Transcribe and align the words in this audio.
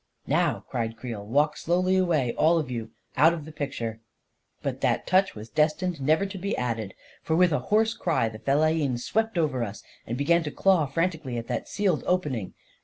"Now," 0.25 0.63
cried 0.67 0.89
t 0.89 0.95
Creel," 0.95 1.23
walk 1.27 1.55
slowly 1.57 1.95
away, 1.95 2.33
all 2.33 2.57
of 2.57 2.71
you, 2.71 2.89
out 3.15 3.35
of 3.35 3.45
the 3.45 3.51
picture..." 3.51 3.99
But 4.63 4.81
that 4.81 5.05
touch 5.05 5.35
was 5.35 5.47
destined 5.47 6.01
never 6.01 6.25
to 6.25 6.39
be 6.39 6.57
added, 6.57 6.95
for 7.21 7.35
with 7.35 7.51
a 7.51 7.59
hoarse 7.69 7.93
cry, 7.93 8.27
the 8.27 8.39
fellahin 8.39 8.97
swept 8.97 9.37
over 9.37 9.61
us, 9.63 9.83
and 10.07 10.17
began 10.17 10.41
to 10.41 10.49
claw 10.51 10.87
frantically 10.87 11.37
at 11.37 11.45
that 11.49 11.69
sealed 11.69 12.03
open 12.07 12.33
ing. 12.33 12.53